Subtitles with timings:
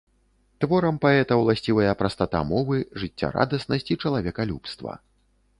[0.63, 4.99] Творам паэта ўласцівыя прастата мовы, жыццярадаснасць і чалавекалюбства.